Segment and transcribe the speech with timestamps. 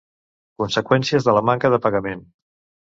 [0.61, 2.29] Conseqüències de la manca de pagament.